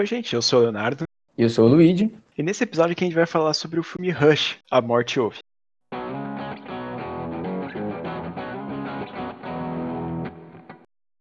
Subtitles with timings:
[0.00, 1.04] Oi, gente, eu sou o Leonardo.
[1.36, 2.10] E eu sou o Luigi.
[2.34, 5.40] E nesse episódio aqui a gente vai falar sobre o filme Rush, A Morte Ouve.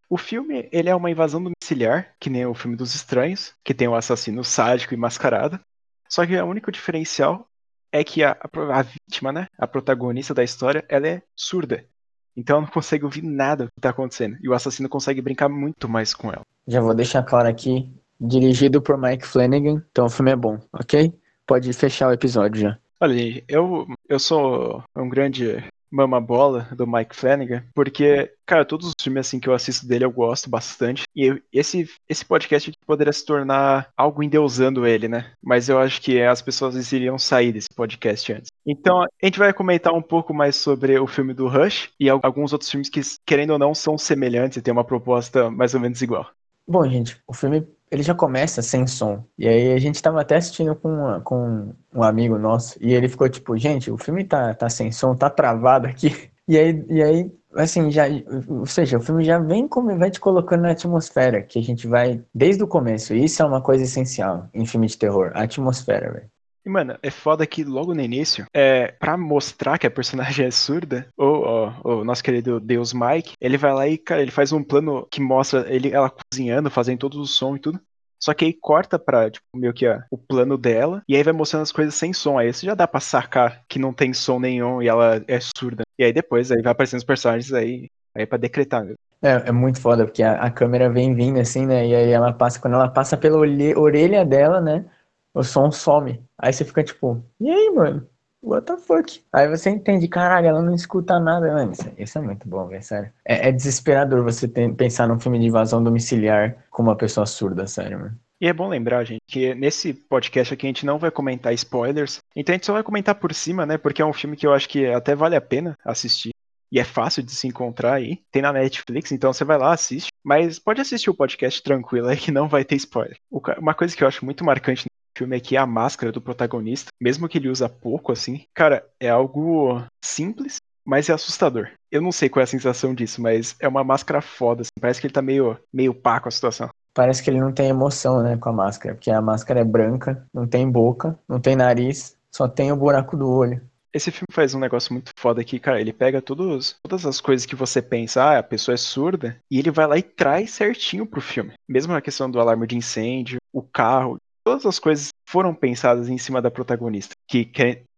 [0.10, 3.86] O filme, ele é uma invasão domiciliar, que nem o filme dos estranhos, que tem
[3.86, 5.60] um assassino sádico e mascarado.
[6.08, 7.50] Só que o único diferencial
[7.92, 11.86] é que a, a, vítima, né, a protagonista da história, ela é surda.
[12.34, 14.38] Então ela não consegue ouvir nada do que tá acontecendo.
[14.42, 16.44] E o assassino consegue brincar muito mais com ela.
[16.66, 21.14] Já vou deixar claro aqui, dirigido por Mike Flanagan, então o filme é bom, ok?
[21.46, 22.78] Pode fechar o episódio já.
[23.02, 28.94] Olha, eu, eu sou um grande Mama Bola, do Mike Flanagan, porque, cara, todos os
[29.02, 31.04] filmes assim que eu assisto dele eu gosto bastante.
[31.16, 35.32] E esse, esse podcast poderia se tornar algo endeusando ele, né?
[35.42, 38.52] Mas eu acho que as pessoas iriam sair desse podcast antes.
[38.66, 42.54] Então, a gente vai comentar um pouco mais sobre o filme do Rush e alguns
[42.54, 46.02] outros filmes que, querendo ou não, são semelhantes e têm uma proposta mais ou menos
[46.02, 46.30] igual.
[46.68, 49.24] Bom, gente, o filme ele já começa sem som.
[49.38, 53.10] E aí a gente tava até assistindo com, uma, com um amigo nosso, e ele
[53.10, 56.10] ficou tipo, gente, o filme tá, tá sem som, tá travado aqui.
[56.50, 58.06] E aí, e aí, assim, já,
[58.48, 61.86] ou seja, o filme já vem como vai te colocando na atmosfera, que a gente
[61.86, 63.14] vai desde o começo.
[63.14, 66.30] E isso é uma coisa essencial em filme de terror, a atmosfera, velho.
[66.70, 70.52] E, mano, é foda que logo no início, é, pra mostrar que a personagem é
[70.52, 74.52] surda, o, o, o nosso querido Deus Mike, ele vai lá e, cara, ele faz
[74.52, 77.82] um plano que mostra ele, ela cozinhando, fazendo todo o som e tudo.
[78.22, 81.34] Só que aí corta pra, tipo, meio que ó, o plano dela, e aí vai
[81.34, 82.38] mostrando as coisas sem som.
[82.38, 85.84] Aí você já dá pra sacar que não tem som nenhum e ela é surda.
[85.98, 88.98] E aí depois aí vai aparecendo os personagens aí, aí é pra decretar mesmo.
[89.22, 91.88] É, é muito foda, porque a, a, câmera vem vindo assim, né?
[91.88, 94.86] E aí ela passa, quando ela passa pela orelha dela, né?
[95.34, 96.24] O som some.
[96.38, 98.08] Aí você fica tipo, e aí, mano?
[98.42, 99.22] What the fuck?
[99.34, 101.74] Aí você entende, caralho, ela não escuta nada, mano.
[101.74, 103.12] Isso, isso é muito bom, velho, sério.
[103.26, 107.68] É, é, desesperador você ter, pensar num filme de invasão domiciliar com uma pessoa surda,
[107.68, 108.20] sério, mano.
[108.42, 112.20] E é bom lembrar, gente, que nesse podcast aqui a gente não vai comentar spoilers,
[112.34, 113.78] então a gente só vai comentar por cima, né?
[113.78, 116.32] Porque é um filme que eu acho que até vale a pena assistir.
[116.72, 118.22] E é fácil de se encontrar aí.
[118.32, 120.10] Tem na Netflix, então você vai lá, assiste.
[120.24, 123.18] Mas pode assistir o podcast tranquilo aí que não vai ter spoiler.
[123.58, 124.86] Uma coisa que eu acho muito marcante
[125.20, 128.46] filme aqui é a máscara do protagonista, mesmo que ele usa pouco assim.
[128.54, 131.70] Cara, é algo simples, mas é assustador.
[131.92, 134.72] Eu não sei qual é a sensação disso, mas é uma máscara foda, assim.
[134.80, 136.70] Parece que ele tá meio, meio pá com a situação.
[136.94, 140.26] Parece que ele não tem emoção, né, com a máscara, porque a máscara é branca,
[140.34, 143.62] não tem boca, não tem nariz, só tem o buraco do olho.
[143.92, 145.82] Esse filme faz um negócio muito foda aqui, cara.
[145.82, 149.60] Ele pega todos, todas as coisas que você pensa, ah, a pessoa é surda, e
[149.60, 151.54] ele vai lá e traz certinho pro filme.
[151.68, 154.18] Mesmo a questão do alarme de incêndio, o carro,
[154.50, 157.52] todas as coisas foram pensadas em cima da protagonista, que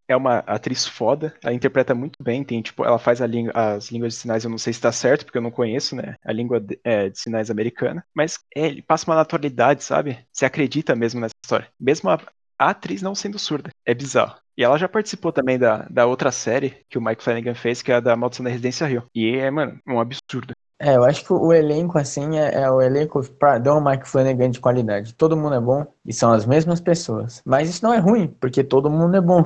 [0.05, 4.13] é uma atriz foda, ela interpreta muito bem, tem tipo, ela faz língua, as línguas
[4.13, 6.59] de sinais, eu não sei se está certo, porque eu não conheço, né, a língua
[6.59, 10.19] de, é, de sinais americana, mas é, ele passa uma naturalidade, sabe?
[10.29, 12.19] Você acredita mesmo nessa história, mesmo a,
[12.59, 14.35] a, atriz não sendo surda, é bizarro.
[14.57, 17.93] E ela já participou também da, da outra série que o Mike Flanagan fez, que
[17.93, 19.05] é a da Maldição da Residência Rio.
[19.15, 20.53] E é, mano, um absurdo.
[20.83, 24.59] É, eu acho que o elenco, assim, é, é o elenco padrão Mike Flanagan de
[24.59, 25.13] qualidade.
[25.13, 27.39] Todo mundo é bom e são as mesmas pessoas.
[27.45, 29.43] Mas isso não é ruim, porque todo mundo é bom.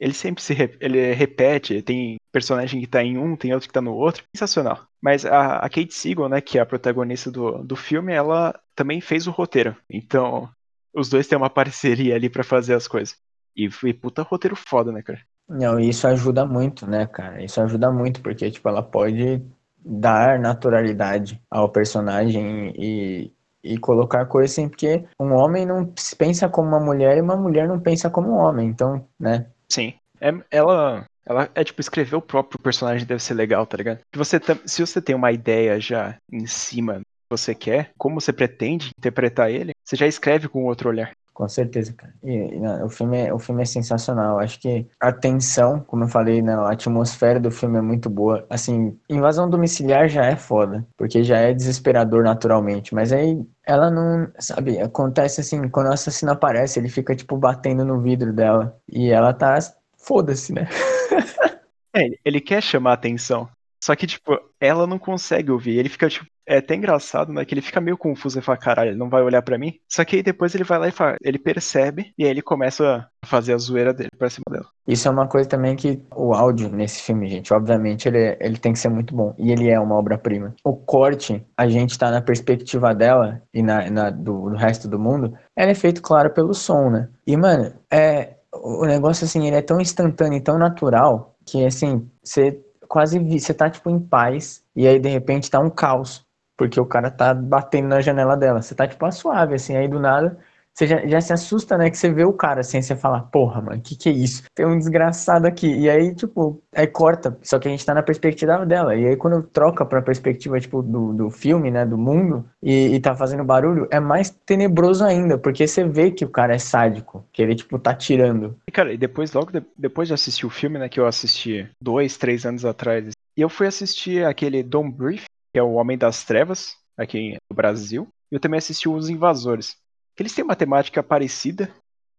[0.00, 3.82] Ele sempre se ele repete, tem personagem que tá em um, tem outro que tá
[3.82, 4.24] no outro.
[4.34, 4.86] Sensacional.
[4.98, 8.98] Mas a, a Kate Siegel, né, que é a protagonista do, do filme, ela também
[9.02, 9.76] fez o roteiro.
[9.90, 10.48] Então,
[10.94, 13.14] os dois têm uma parceria ali para fazer as coisas.
[13.54, 15.20] E, e puta roteiro foda, né, cara?
[15.46, 17.42] Não, isso ajuda muito, né, cara?
[17.42, 19.42] Isso ajuda muito, porque, tipo, ela pode
[19.84, 26.68] dar naturalidade ao personagem e, e colocar coisas assim, porque um homem não pensa como
[26.68, 29.46] uma mulher e uma mulher não pensa como um homem, então, né?
[29.68, 29.94] Sim.
[30.20, 34.00] É, ela, ela é tipo, escrever o próprio personagem deve ser legal, tá ligado?
[34.14, 37.00] Você, se você tem uma ideia já em cima
[37.30, 41.12] você quer, como você pretende interpretar ele, você já escreve com outro olhar.
[41.38, 42.12] Com certeza, cara.
[42.20, 44.40] E, e não, o, filme é, o filme é sensacional.
[44.40, 48.44] Acho que a tensão, como eu falei, né, a atmosfera do filme é muito boa.
[48.50, 52.92] Assim, invasão domiciliar já é foda, porque já é desesperador naturalmente.
[52.92, 57.84] Mas aí ela não, sabe, acontece assim, quando o assassino aparece, ele fica, tipo, batendo
[57.84, 58.76] no vidro dela.
[58.92, 59.56] E ela tá,
[59.96, 60.66] foda-se, né?
[61.94, 63.48] é, ele quer chamar a atenção.
[63.82, 65.78] Só que, tipo, ela não consegue ouvir.
[65.78, 67.44] Ele fica, tipo, é até engraçado, né?
[67.44, 69.78] Que ele fica meio confuso e fala, caralho, ele não vai olhar para mim.
[69.86, 73.06] Só que aí depois ele vai lá e fala, ele percebe e aí ele começa
[73.22, 74.66] a fazer a zoeira dele pra cima dela.
[74.86, 78.72] Isso é uma coisa também que o áudio nesse filme, gente, obviamente ele, ele tem
[78.72, 79.34] que ser muito bom.
[79.38, 80.54] E ele é uma obra-prima.
[80.64, 84.98] O corte, a gente tá na perspectiva dela e na, na do, do resto do
[84.98, 87.08] mundo, ela é feito, claro, pelo som, né?
[87.26, 88.36] E, mano, é.
[88.50, 92.58] O negócio, assim, ele é tão instantâneo e tão natural que, assim, você
[92.88, 96.26] quase você tá tipo em paz e aí de repente tá um caos
[96.56, 98.60] porque o cara tá batendo na janela dela.
[98.60, 100.36] Você tá tipo a suave, assim, aí do nada
[100.78, 101.90] você já, já se assusta, né?
[101.90, 104.44] Que você vê o cara assim, você fala, porra, mano, que que é isso?
[104.54, 105.66] Tem um desgraçado aqui.
[105.66, 107.36] E aí, tipo, aí corta.
[107.42, 108.94] Só que a gente tá na perspectiva dela.
[108.94, 111.84] E aí, quando troca pra perspectiva, tipo, do, do filme, né?
[111.84, 116.24] Do mundo, e, e tá fazendo barulho, é mais tenebroso ainda, porque você vê que
[116.24, 118.56] o cara é sádico, que ele, tipo, tá tirando.
[118.68, 120.88] E, cara, e depois, logo de, depois de assistir o filme, né?
[120.88, 123.10] Que eu assisti dois, três anos atrás.
[123.36, 127.56] E eu fui assistir aquele Don't Brief, que é o Homem das Trevas, aqui no
[127.56, 128.06] Brasil.
[128.30, 129.76] E eu também assisti Os Invasores
[130.22, 131.70] eles têm uma temática parecida.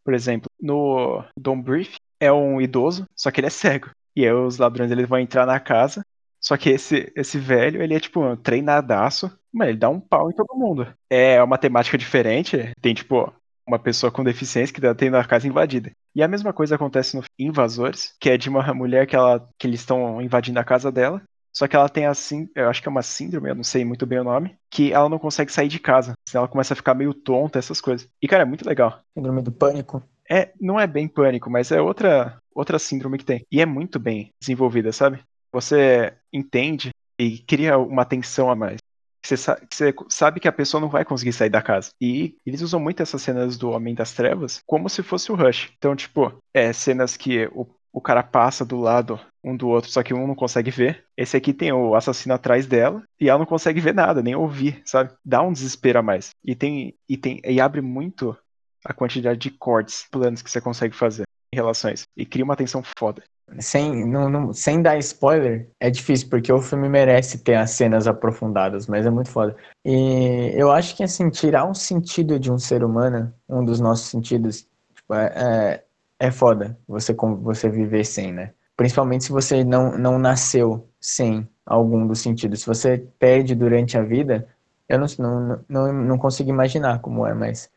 [0.03, 3.89] Por exemplo, no Don Brief é um idoso, só que ele é cego.
[4.15, 6.03] E aí os ladrões eles vão entrar na casa.
[6.41, 9.31] Só que esse, esse velho, ele é tipo um treinadaço.
[9.51, 10.87] Mas ele dá um pau em todo mundo.
[11.09, 12.71] É uma temática diferente.
[12.81, 13.33] Tem tipo
[13.67, 15.91] uma pessoa com deficiência que tá tendo a casa invadida.
[16.15, 19.67] E a mesma coisa acontece no Invasores, que é de uma mulher que, ela, que
[19.67, 21.21] eles estão invadindo a casa dela.
[21.53, 24.05] Só que ela tem assim, eu acho que é uma síndrome, eu não sei muito
[24.05, 26.13] bem o nome, que ela não consegue sair de casa.
[26.33, 28.07] Ela começa a ficar meio tonta, essas coisas.
[28.21, 29.01] E, cara, é muito legal.
[29.13, 30.03] Síndrome do pânico.
[30.29, 33.45] É, não é bem pânico, mas é outra, outra síndrome que tem.
[33.51, 35.19] E é muito bem desenvolvida, sabe?
[35.51, 38.77] Você entende e cria uma tensão a mais.
[39.25, 41.91] Você, você sabe que a pessoa não vai conseguir sair da casa.
[41.99, 45.71] E eles usam muito essas cenas do Homem das Trevas como se fosse o Rush.
[45.77, 50.03] Então, tipo, é cenas que o o cara passa do lado um do outro, só
[50.03, 51.05] que um não consegue ver.
[51.15, 54.81] Esse aqui tem o assassino atrás dela e ela não consegue ver nada, nem ouvir,
[54.85, 55.11] sabe?
[55.23, 56.29] Dá um desespero a mais.
[56.43, 58.37] E tem e tem e abre muito
[58.83, 62.83] a quantidade de cortes, planos que você consegue fazer em relações e cria uma tensão
[62.97, 63.23] foda.
[63.57, 68.07] Sem, não, não, sem dar spoiler, é difícil, porque o filme merece ter as cenas
[68.07, 69.55] aprofundadas, mas é muito foda.
[69.83, 74.07] E eu acho que, assim, tirar um sentido de um ser humano, um dos nossos
[74.07, 75.83] sentidos, tipo, é, é
[76.19, 78.51] é foda você, você viver sem, né?
[78.75, 82.61] Principalmente se você não, não nasceu sem algum dos sentidos.
[82.61, 84.47] Se você perde durante a vida,
[84.87, 87.69] eu não, não, não, não consigo imaginar como é, mas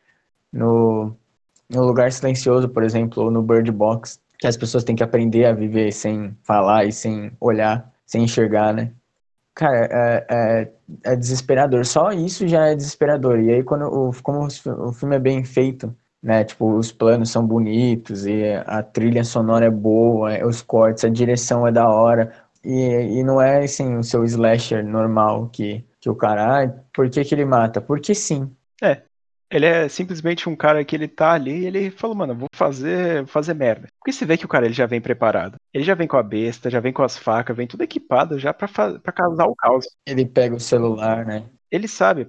[0.51, 1.15] no,
[1.69, 5.45] no Lugar Silencioso, por exemplo, ou no Bird Box, que as pessoas têm que aprender
[5.45, 8.91] a viver sem falar e sem olhar, sem enxergar, né?
[9.55, 10.71] Cara, é, é,
[11.11, 11.85] é desesperador.
[11.85, 13.39] Só isso já é desesperador.
[13.39, 16.43] E aí, quando o, como o filme é bem feito, né?
[16.45, 21.09] Tipo, os planos são bonitos e a trilha sonora é boa, é, os cortes, a
[21.09, 22.33] direção é da hora.
[22.63, 27.09] E, e não é assim o seu slasher normal que, que o cara, ah, por
[27.09, 27.81] que, que ele mata?
[27.81, 28.49] Porque sim.
[28.81, 29.01] É.
[29.51, 33.17] Ele é simplesmente um cara que ele tá ali e ele falou, mano, vou fazer,
[33.17, 33.87] vou fazer merda.
[33.99, 35.57] Porque você vê que o cara ele já vem preparado.
[35.71, 38.51] Ele já vem com a besta, já vem com as facas, vem tudo equipado já
[38.51, 39.85] pra, pra causar o caos.
[40.07, 41.43] Ele pega o celular, né?
[41.69, 42.25] Ele sabe,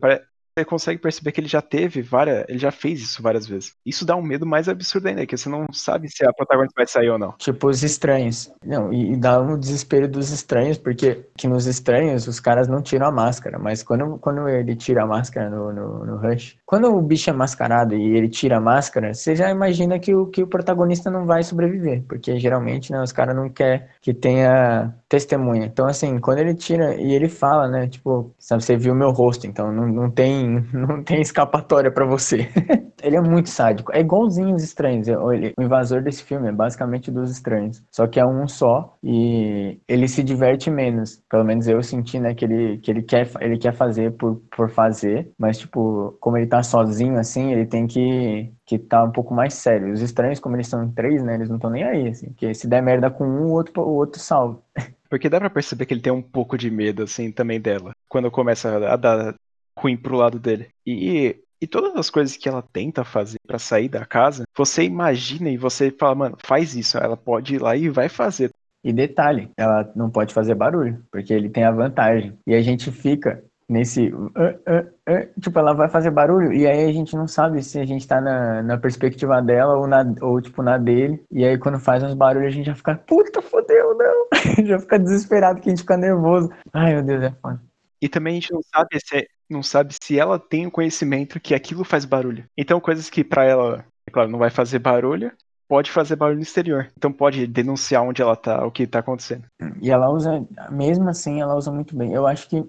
[0.56, 2.44] você consegue perceber que ele já teve várias.
[2.48, 3.74] Ele já fez isso várias vezes.
[3.84, 6.86] Isso dá um medo mais absurdo ainda, que você não sabe se a protagonista vai
[6.86, 7.32] sair ou não.
[7.38, 8.52] Tipo, os estranhos.
[8.64, 12.80] Não, e, e dá um desespero dos estranhos, porque que nos estranhos os caras não
[12.80, 13.58] tiram a máscara.
[13.58, 17.32] Mas quando, quando ele tira a máscara no, no, no Rush, quando o bicho é
[17.32, 21.26] mascarado e ele tira a máscara, você já imagina que o, que o protagonista não
[21.26, 22.04] vai sobreviver.
[22.04, 25.66] Porque geralmente né, os caras não querem que tenha testemunha.
[25.66, 27.87] Então, assim, quando ele tira e ele fala, né?
[27.87, 32.49] Tipo, sabe, você viu meu rosto, então não, não tem não tem escapatória para você.
[33.00, 33.92] ele é muito sádico.
[33.94, 35.06] É igualzinho os estranhos.
[35.09, 37.83] O invasor desse filme é basicamente dos estranhos.
[37.92, 41.23] Só que é um só e ele se diverte menos.
[41.30, 44.71] Pelo menos eu senti, né, que ele, que ele, quer, ele quer fazer por, por
[44.71, 45.30] fazer.
[45.38, 49.54] Mas, tipo, como ele tá sozinho assim, ele tem que que tá um pouco mais
[49.54, 49.92] sério.
[49.92, 52.28] Os estranhos, como eles são três, né, eles não estão nem aí, assim.
[52.28, 54.61] Porque se der merda com um, o outro, o outro salva.
[55.09, 57.92] Porque dá pra perceber que ele tem um pouco de medo, assim, também dela.
[58.09, 59.35] Quando começa a dar
[59.78, 60.71] ruim pro lado dele.
[60.85, 65.50] E, e todas as coisas que ela tenta fazer para sair da casa, você imagina
[65.50, 66.99] e você fala, mano, faz isso.
[66.99, 68.50] Ela pode ir lá e vai fazer.
[68.83, 72.37] E detalhe, ela não pode fazer barulho, porque ele tem a vantagem.
[72.47, 74.09] E a gente fica nesse.
[74.09, 77.78] Uh, uh, uh, tipo, ela vai fazer barulho, e aí a gente não sabe se
[77.78, 81.23] a gente tá na, na perspectiva dela ou, na, ou, tipo, na dele.
[81.30, 84.28] E aí quando faz uns barulhos, a gente já fica, puta, fodeu, não.
[84.64, 86.50] já fica desesperado, que a gente fica nervoso.
[86.73, 87.61] Ai, meu Deus, é foda.
[88.00, 91.54] E também a gente não sabe se, não sabe se ela tem o conhecimento que
[91.54, 92.44] aquilo faz barulho.
[92.56, 95.33] Então, coisas que para ela, é claro, não vai fazer barulho,
[95.68, 96.90] pode fazer barulho no exterior.
[96.97, 99.44] Então pode denunciar onde ela tá, o que tá acontecendo.
[99.80, 102.12] E ela usa, mesmo assim, ela usa muito bem.
[102.12, 102.64] Eu acho que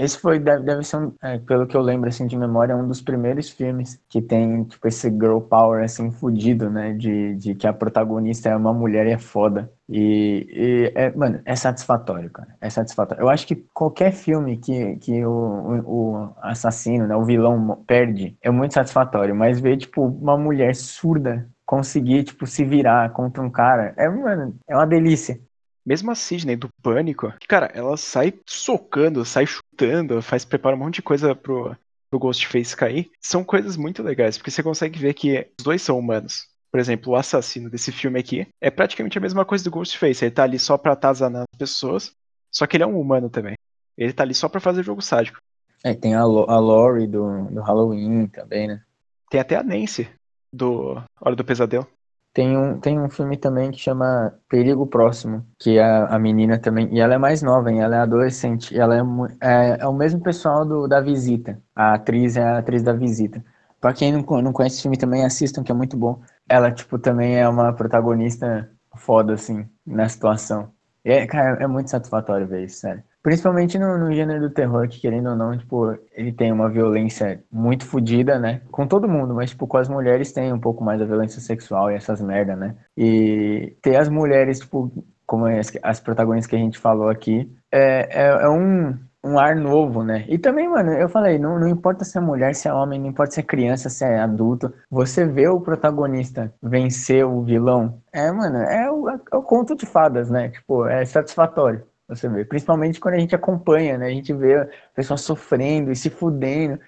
[0.00, 2.88] esse foi, deve, deve ser, um, é, pelo que eu lembro, assim, de memória, um
[2.88, 6.94] dos primeiros filmes que tem, tipo, esse girl power, assim, fudido, né?
[6.94, 9.70] De, de que a protagonista é uma mulher e é foda.
[9.86, 12.56] E, e é, mano, é satisfatório, cara.
[12.60, 13.22] É satisfatório.
[13.22, 18.36] Eu acho que qualquer filme que, que o, o, o assassino, né, o vilão perde,
[18.40, 19.34] é muito satisfatório.
[19.36, 24.56] Mas ver, tipo, uma mulher surda conseguir, tipo, se virar contra um cara, é, mano,
[24.66, 25.38] é uma delícia.
[25.84, 29.46] Mesmo a Sidney do Pânico, cara, ela sai socando, sai
[29.80, 31.74] chutando, faz prepara um monte de coisa pro,
[32.12, 35.98] do Ghostface cair, são coisas muito legais, porque você consegue ver que os dois são
[35.98, 36.48] humanos.
[36.70, 40.24] Por exemplo, o assassino desse filme aqui é praticamente a mesma coisa do Ghostface.
[40.24, 42.12] Ele tá ali só pra atazanar as pessoas,
[42.50, 43.54] só que ele é um humano também.
[43.98, 45.38] Ele tá ali só pra fazer jogo sádico.
[45.82, 48.82] É, tem a, Lo a Lori do, do Halloween também, né?
[49.30, 50.08] Tem até a Nancy
[50.54, 51.86] do Hora do Pesadelo.
[52.32, 56.88] Tem um, tem um filme também que chama Perigo Próximo, que a, a menina também,
[56.94, 57.80] e ela é mais nova, hein?
[57.80, 59.00] ela é adolescente, e ela é,
[59.40, 63.44] é, é, o mesmo pessoal do, da Visita, a atriz é a atriz da Visita.
[63.80, 66.20] Pra quem não, não conhece esse filme também, assistam, que é muito bom.
[66.48, 70.72] Ela, tipo, também é uma protagonista foda, assim, na situação.
[71.02, 73.02] É, cara, é muito satisfatório ver isso, sério.
[73.22, 77.42] Principalmente no, no, gênero do terror, que querendo ou não, tipo, ele tem uma violência
[77.52, 78.62] muito fodida, né?
[78.70, 81.90] Com todo mundo, mas, tipo, com as mulheres tem um pouco mais a violência sexual
[81.90, 82.76] e essas merda, né?
[82.96, 84.90] E ter as mulheres, tipo,
[85.26, 89.54] como as, as protagonistas que a gente falou aqui, é, é, é um, um ar
[89.54, 90.24] novo, né?
[90.28, 93.08] E também, mano, eu falei, não, não importa se é mulher, se é homem, não
[93.08, 98.30] importa se é criança, se é adulto, você vê o protagonista vencer o vilão, é,
[98.32, 100.48] mano, é o, é o conto de fadas, né?
[100.48, 101.84] Tipo, é satisfatório.
[102.10, 104.06] Você vê, principalmente quando a gente acompanha, né?
[104.06, 106.78] A gente vê a pessoa sofrendo e se fudendo,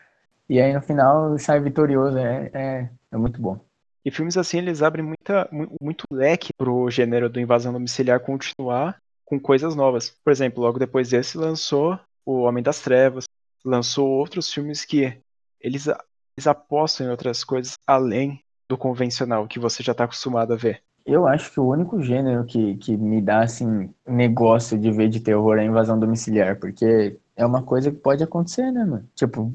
[0.49, 2.19] e aí no final sai vitorioso.
[2.19, 3.59] É, é, é muito bom.
[4.05, 5.49] E filmes assim, eles abrem muita,
[5.81, 10.11] muito leque pro gênero do invasão domiciliar continuar com coisas novas.
[10.25, 13.29] Por exemplo, logo depois desse lançou O Homem das Trevas,
[13.65, 15.17] lançou outros filmes que
[15.61, 20.57] eles, eles apostam em outras coisas além do convencional que você já está acostumado a
[20.57, 20.83] ver.
[21.05, 25.21] Eu acho que o único gênero que, que me dá, assim, negócio de ver de
[25.21, 29.09] terror é invasão domiciliar, porque é uma coisa que pode acontecer, né, mano?
[29.15, 29.53] Tipo,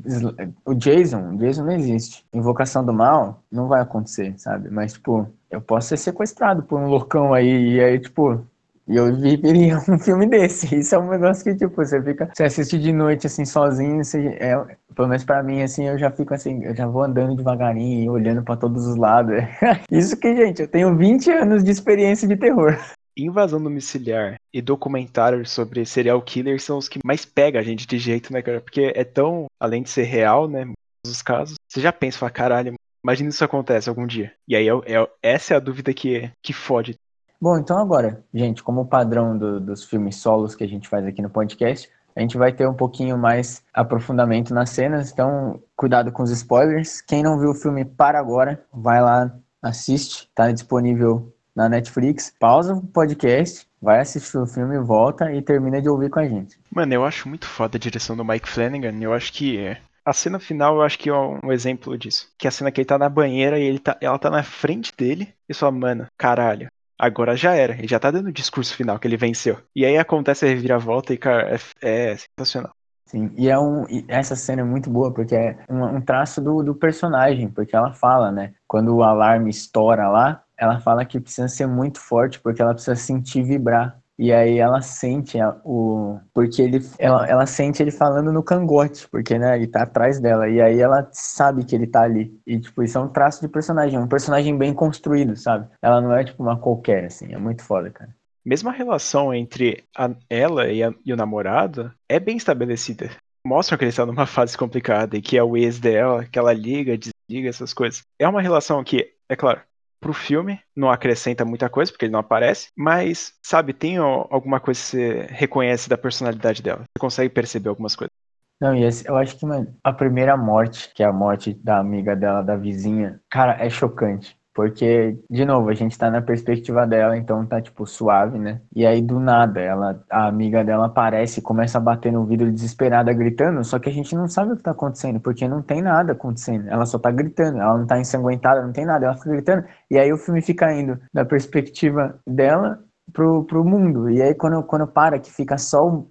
[0.66, 2.26] o Jason, o Jason não existe.
[2.34, 4.70] Invocação do mal não vai acontecer, sabe?
[4.70, 8.46] Mas, tipo, eu posso ser sequestrado por um loucão aí, e aí, tipo,
[8.88, 10.74] e eu viveria um filme desse.
[10.76, 12.30] Isso é um negócio que, tipo, você fica.
[12.34, 14.04] Você assiste de noite, assim, sozinho.
[14.04, 14.56] Você, é,
[14.96, 18.44] pelo menos pra mim, assim, eu já fico assim, eu já vou andando devagarinho, olhando
[18.44, 19.36] para todos os lados.
[19.92, 22.78] Isso que, gente, eu tenho 20 anos de experiência de terror.
[23.16, 27.98] Invasão domiciliar e documentários sobre serial killers são os que mais pegam a gente de
[27.98, 28.62] jeito, né, cara?
[28.62, 30.72] Porque é tão, além de ser real, né,
[31.06, 34.34] os casos, você já pensa, fala, caralho, imagina isso acontece algum dia.
[34.48, 36.96] E aí é, é, essa é a dúvida que, que fode
[37.40, 41.22] Bom, então agora, gente, como padrão do, dos filmes solos que a gente faz aqui
[41.22, 46.24] no podcast, a gente vai ter um pouquinho mais aprofundamento nas cenas, então cuidado com
[46.24, 47.00] os spoilers.
[47.00, 52.34] Quem não viu o filme para agora, vai lá, assiste, tá disponível na Netflix.
[52.40, 56.58] Pausa o podcast, vai assistir o filme, volta e termina de ouvir com a gente.
[56.74, 60.40] Mano, eu acho muito foda a direção do Mike Flanagan, eu acho que a cena
[60.40, 62.32] final eu acho que é um exemplo disso.
[62.36, 64.42] Que é a cena que ele tá na banheira e ele tá, ela tá na
[64.42, 67.74] frente dele e só, mano, caralho, agora já era.
[67.74, 69.58] Ele já tá dando o discurso final que ele venceu.
[69.76, 72.72] E aí acontece a reviravolta e, cara, é, é sensacional.
[73.06, 76.42] Sim, e é um, e essa cena é muito boa porque é um, um traço
[76.42, 78.54] do, do personagem, porque ela fala, né?
[78.68, 82.98] Quando o alarme estoura lá, ela fala que precisa ser muito forte porque ela precisa
[82.98, 83.98] sentir vibrar.
[84.20, 86.20] E aí ela sente o.
[86.34, 90.50] Porque ele, ela, ela sente ele falando no cangote, porque né, ele tá atrás dela.
[90.50, 92.36] E aí ela sabe que ele tá ali.
[92.46, 95.68] E, tipo, isso é um traço de personagem, um personagem bem construído, sabe?
[95.82, 97.32] Ela não é, tipo, uma qualquer, assim.
[97.32, 98.10] É muito foda, cara.
[98.44, 103.12] Mesmo a relação entre a, ela e, a, e, o namorado é bem estabelecida.
[103.46, 106.54] Mostram que ele está numa fase complicada e que é o ex dela, que ela
[106.54, 108.02] liga, desliga, essas coisas.
[108.18, 109.62] É uma relação que, é claro,
[110.00, 114.80] pro filme, não acrescenta muita coisa, porque ele não aparece, mas, sabe, tem alguma coisa
[114.80, 116.80] que você reconhece da personalidade dela.
[116.80, 118.12] Você consegue perceber algumas coisas.
[118.60, 121.80] Não, e esse, eu acho que, mano, a primeira morte, que é a morte da
[121.80, 124.37] amiga dela, da vizinha, cara, é chocante.
[124.58, 128.60] Porque, de novo, a gente tá na perspectiva dela, então tá, tipo, suave, né?
[128.76, 132.52] E aí, do nada, ela, a amiga dela aparece e começa a bater no vidro
[132.52, 135.80] desesperada, gritando, só que a gente não sabe o que tá acontecendo, porque não tem
[135.80, 136.68] nada acontecendo.
[136.70, 139.64] Ela só tá gritando, ela não tá ensanguentada, não tem nada, ela fica gritando.
[139.92, 142.80] E aí o filme fica indo da perspectiva dela
[143.12, 144.10] pro, pro mundo.
[144.10, 146.04] E aí quando, quando para, que fica só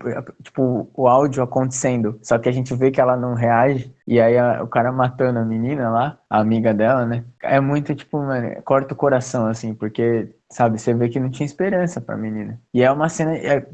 [0.43, 4.37] tipo, o áudio acontecendo, só que a gente vê que ela não reage, e aí
[4.38, 7.25] a, o cara matando a menina lá, a amiga dela, né?
[7.43, 11.47] É muito, tipo, mano, corta o coração, assim, porque, sabe, você vê que não tinha
[11.47, 12.61] esperança pra menina.
[12.73, 13.37] E é uma cena.
[13.37, 13.67] É,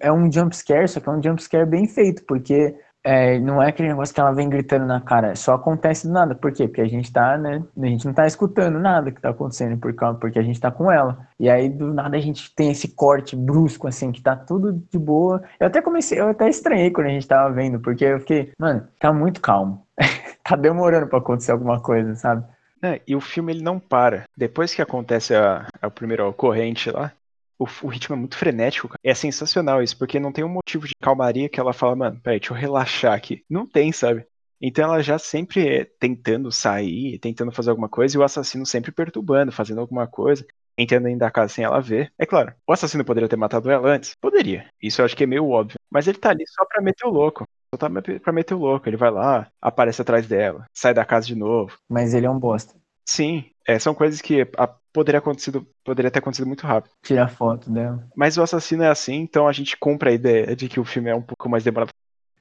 [0.00, 3.62] é um jump scare, só que é um jump scare bem feito, porque é, não
[3.62, 6.34] é aquele negócio que ela vem gritando na cara, só acontece do nada.
[6.34, 6.66] Por quê?
[6.66, 7.62] Porque a gente tá, né?
[7.78, 10.70] A gente não tá escutando nada que tá acontecendo por causa, porque a gente tá
[10.70, 11.28] com ela.
[11.38, 14.98] E aí do nada a gente tem esse corte brusco, assim, que tá tudo de
[14.98, 15.42] boa.
[15.60, 18.88] Eu até comecei, eu até estranhei quando a gente tava vendo, porque eu fiquei, mano,
[18.98, 19.86] tá muito calmo.
[20.42, 22.42] tá demorando para acontecer alguma coisa, sabe?
[22.82, 24.24] É, e o filme ele não para.
[24.36, 27.12] Depois que acontece a, a primeira ocorrente lá,
[27.58, 28.88] o, o, ritmo é muito frenético.
[28.88, 29.00] Cara.
[29.02, 32.38] É sensacional isso, porque não tem um motivo de calmaria que ela fala, mano, peraí,
[32.38, 33.44] deixa eu relaxar aqui.
[33.48, 34.26] Não tem, sabe?
[34.60, 38.90] Então ela já sempre é tentando sair, tentando fazer alguma coisa, e o assassino sempre
[38.90, 40.46] perturbando, fazendo alguma coisa,
[40.78, 42.12] entrando dentro da casa sem ela ver.
[42.18, 44.14] É claro, o assassino poderia ter matado ela antes?
[44.20, 44.66] Poderia.
[44.82, 45.78] Isso eu acho que é meio óbvio.
[45.90, 47.46] Mas ele tá ali só pra meter o louco.
[47.74, 47.90] Só tá
[48.22, 48.88] pra meter o louco.
[48.88, 51.76] Ele vai lá, aparece atrás dela, sai da casa de novo.
[51.88, 52.74] Mas ele é um bosta.
[53.06, 56.92] Sim, é, são coisas que a, poderia, acontecido, poderia ter acontecido muito rápido.
[57.02, 58.06] Tirar foto dela.
[58.16, 61.10] Mas o assassino é assim, então a gente compra a ideia de que o filme
[61.10, 61.90] é um pouco mais demorado.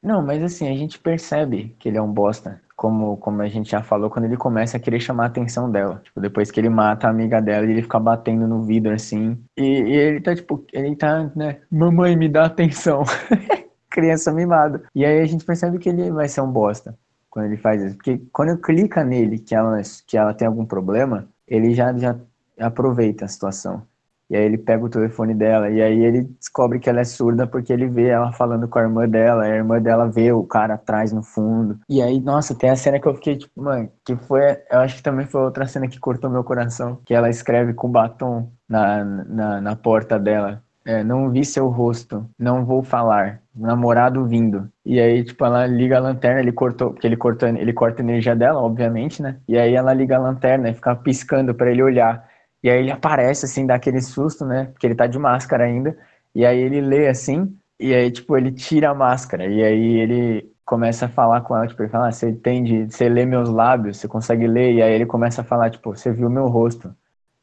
[0.01, 2.61] Não, mas assim, a gente percebe que ele é um bosta.
[2.75, 6.01] Como, como a gente já falou, quando ele começa a querer chamar a atenção dela.
[6.03, 9.37] Tipo, depois que ele mata a amiga dela e ele fica batendo no vidro assim.
[9.57, 11.61] E, e ele tá, tipo, ele tá, né?
[11.71, 13.03] Mamãe, me dá atenção.
[13.89, 14.83] Criança mimada.
[14.93, 16.97] E aí a gente percebe que ele vai ser um bosta
[17.29, 17.95] quando ele faz isso.
[17.95, 22.15] Porque quando clica nele que ela, que ela tem algum problema, ele já, já
[22.59, 23.83] aproveita a situação.
[24.29, 27.45] E aí ele pega o telefone dela e aí ele descobre que ela é surda
[27.45, 30.73] porque ele vê ela falando com a irmã dela, a irmã dela vê o cara
[30.73, 31.79] atrás no fundo.
[31.89, 34.41] E aí, nossa, tem a cena que eu fiquei tipo, mano, que foi,
[34.71, 37.91] eu acho que também foi outra cena que cortou meu coração, que ela escreve com
[37.91, 40.63] batom na, na, na porta dela.
[40.85, 43.41] É, não vi seu rosto, não vou falar.
[43.55, 44.67] Namorado vindo.
[44.83, 48.03] E aí, tipo, ela liga a lanterna, ele cortou, porque ele cortou, ele corta a
[48.03, 49.37] energia dela, obviamente, né?
[49.47, 52.27] E aí ela liga a lanterna e fica piscando para ele olhar.
[52.63, 54.65] E aí ele aparece assim, dá aquele susto, né?
[54.71, 55.97] Porque ele tá de máscara ainda.
[56.33, 59.45] E aí ele lê assim, e aí, tipo, ele tira a máscara.
[59.45, 63.09] E aí ele começa a falar com ela, tipo, ele fala, ah, você entende, você
[63.09, 64.73] lê meus lábios, você consegue ler.
[64.73, 66.95] E aí ele começa a falar, tipo, você viu meu rosto.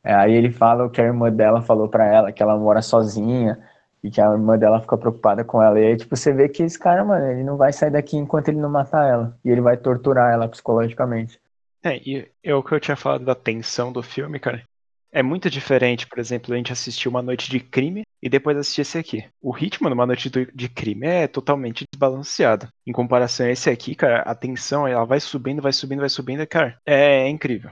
[0.02, 2.80] É, aí ele fala o que a irmã dela falou para ela, que ela mora
[2.80, 3.58] sozinha
[4.02, 5.78] e que a irmã dela fica preocupada com ela.
[5.78, 8.48] E aí, tipo, você vê que esse cara, mano, ele não vai sair daqui enquanto
[8.48, 9.38] ele não matar ela.
[9.44, 11.38] E ele vai torturar ela psicologicamente.
[11.82, 14.62] É, e é o que eu tinha falado da tensão do filme, cara.
[15.12, 18.83] É muito diferente, por exemplo, a gente assistir Uma Noite de Crime e depois assistir
[18.83, 19.25] esse aqui.
[19.40, 22.68] O ritmo numa Noite de Crime é totalmente desbalanceado.
[22.87, 26.46] Em comparação a esse aqui, cara, a tensão, ela vai subindo, vai subindo, vai subindo,
[26.46, 27.69] cara, é incrível.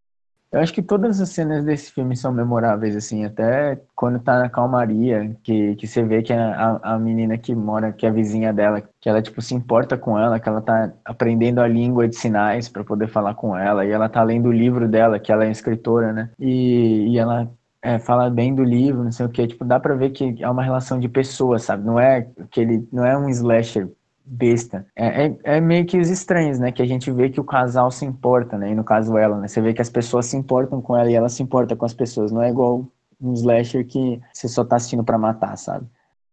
[0.51, 4.49] Eu acho que todas as cenas desse filme são memoráveis, assim, até quando tá na
[4.49, 8.51] calmaria, que, que você vê que a, a menina que mora, que é a vizinha
[8.51, 12.17] dela, que ela, tipo, se importa com ela, que ela tá aprendendo a língua de
[12.17, 15.45] sinais para poder falar com ela, e ela tá lendo o livro dela, que ela
[15.45, 16.31] é escritora, né?
[16.39, 17.51] E, e ela
[17.83, 20.49] é, fala bem do livro, não sei o que, tipo, dá pra ver que é
[20.49, 21.85] uma relação de pessoas, sabe?
[21.85, 23.89] Não é aquele, não é um slasher
[24.29, 24.87] besta.
[24.95, 26.71] É, é, é, meio que os estranhos, né?
[26.71, 28.71] Que a gente vê que o casal se importa, né?
[28.71, 29.49] E no caso ela, né?
[29.49, 31.95] Você vê que as pessoas se importam com ela e ela se importa com as
[31.95, 32.31] pessoas.
[32.31, 32.87] Não é igual
[33.21, 35.87] um slasher que você só tá assistindo para matar, sabe?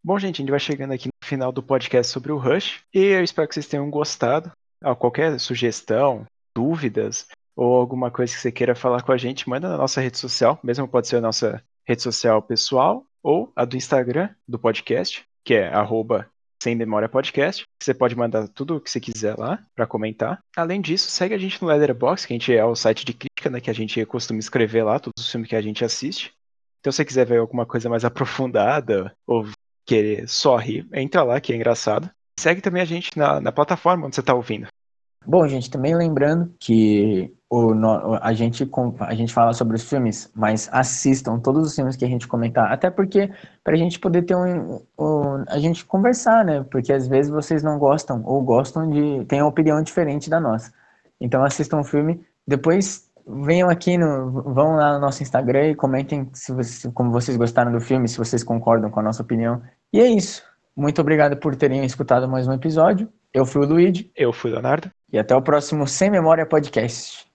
[0.04, 2.82] Bom, gente, a gente vai chegando aqui no final do podcast sobre o Rush.
[2.94, 4.52] E eu espero que vocês tenham gostado.
[4.84, 9.70] Ah, qualquer sugestão, dúvidas ou alguma coisa que você queira falar com a gente, manda
[9.70, 10.60] na nossa rede social.
[10.62, 15.56] Mesmo pode ser a nossa rede social pessoal ou a do Instagram do podcast, que
[15.56, 16.30] é arroba
[16.62, 17.66] sem Memória Podcast.
[17.82, 20.40] Você pode mandar tudo o que você quiser lá para comentar.
[20.56, 23.50] Além disso, segue a gente no Letterboxd, que a gente é o site de crítica,
[23.50, 26.34] né, que a gente costuma escrever lá todos os filmes que a gente assiste.
[26.80, 29.48] Então, se você quiser ver alguma coisa mais aprofundada ou
[29.86, 32.10] querer só rir, entra lá, que é engraçado.
[32.40, 34.68] Segue também a gente na, na plataforma onde você está ouvindo.
[35.28, 37.74] Bom, gente, também lembrando que o,
[38.22, 42.08] a, gente, a gente fala sobre os filmes, mas assistam todos os filmes que a
[42.08, 43.32] gente comentar, até porque
[43.64, 46.66] para a gente poder ter um, um, a gente conversar, né?
[46.70, 50.72] Porque às vezes vocês não gostam ou gostam de tem uma opinião diferente da nossa.
[51.20, 56.30] Então assistam o filme, depois venham aqui no vão lá no nosso Instagram e comentem
[56.34, 59.62] se vocês, como vocês gostaram do filme, se vocês concordam com a nossa opinião.
[59.94, 60.44] E é isso.
[60.76, 63.10] Muito obrigado por terem escutado mais um episódio.
[63.34, 64.12] Eu fui o Luigi.
[64.16, 64.92] Eu fui o Leonardo.
[65.16, 67.26] E até o próximo Sem Memória Podcast.